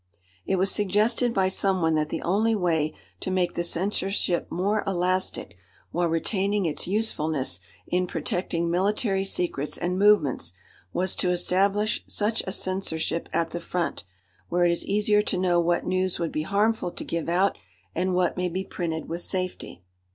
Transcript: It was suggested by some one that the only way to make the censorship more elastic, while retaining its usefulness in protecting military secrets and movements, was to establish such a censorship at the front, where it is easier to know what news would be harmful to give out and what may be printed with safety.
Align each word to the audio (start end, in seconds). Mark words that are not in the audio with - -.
It 0.47 0.55
was 0.55 0.71
suggested 0.71 1.31
by 1.31 1.47
some 1.49 1.79
one 1.79 1.93
that 1.93 2.09
the 2.09 2.23
only 2.23 2.55
way 2.55 2.95
to 3.19 3.29
make 3.29 3.53
the 3.53 3.63
censorship 3.63 4.47
more 4.49 4.83
elastic, 4.87 5.57
while 5.91 6.07
retaining 6.07 6.65
its 6.65 6.87
usefulness 6.87 7.59
in 7.85 8.07
protecting 8.07 8.67
military 8.71 9.23
secrets 9.23 9.77
and 9.77 9.99
movements, 9.99 10.53
was 10.91 11.15
to 11.17 11.29
establish 11.29 12.03
such 12.07 12.41
a 12.47 12.51
censorship 12.51 13.29
at 13.31 13.51
the 13.51 13.59
front, 13.59 14.03
where 14.49 14.65
it 14.65 14.71
is 14.71 14.83
easier 14.87 15.21
to 15.21 15.37
know 15.37 15.61
what 15.61 15.85
news 15.85 16.17
would 16.17 16.31
be 16.31 16.41
harmful 16.41 16.89
to 16.89 17.03
give 17.05 17.29
out 17.29 17.55
and 17.93 18.15
what 18.15 18.35
may 18.37 18.49
be 18.49 18.63
printed 18.63 19.07
with 19.07 19.21
safety. 19.21 19.83